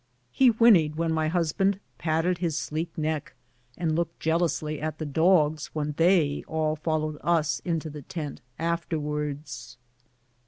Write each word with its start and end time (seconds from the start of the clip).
He 0.31 0.47
whinnied 0.49 0.95
when 0.95 1.13
my 1.13 1.27
husband 1.27 1.79
patted 1.99 2.39
his 2.39 2.57
sleek 2.57 2.97
neck, 2.97 3.35
and 3.77 3.95
looked 3.95 4.19
jealously 4.19 4.81
at 4.81 4.97
the 4.97 5.05
dogs 5.05 5.67
when 5.73 5.91
they 5.91 6.43
all 6.47 6.75
followed 6.75 7.19
us 7.21 7.59
into 7.65 7.87
the 7.91 8.01
tent 8.01 8.41
afterwards. 8.57 9.77